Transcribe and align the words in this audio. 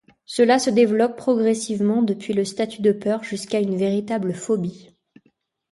Cela 0.25 0.57
se 0.57 0.71
développe 0.71 1.15
progressivement 1.15 2.01
depuis 2.01 2.33
le 2.33 2.43
statut 2.43 2.81
de 2.81 2.91
peur 2.91 3.23
jusqu'à 3.23 3.59
une 3.59 3.77
véritable 3.77 4.33
phobie. 4.33 4.89